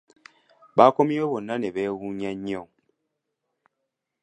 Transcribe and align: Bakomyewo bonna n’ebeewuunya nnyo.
Bakomyewo 0.77 1.25
bonna 1.31 1.53
n’ebeewuunya 1.57 2.31
nnyo. 2.37 2.61